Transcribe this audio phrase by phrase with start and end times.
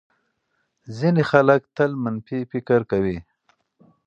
[0.97, 3.17] ځینې خلک تل منفي فکر کوي.